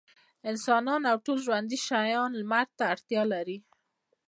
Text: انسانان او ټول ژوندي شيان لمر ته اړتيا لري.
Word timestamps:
انسانان 0.49 1.01
او 1.11 1.17
ټول 1.25 1.37
ژوندي 1.45 1.77
شيان 1.87 2.31
لمر 2.41 2.67
ته 2.77 2.83
اړتيا 2.93 3.23
لري. 3.33 3.57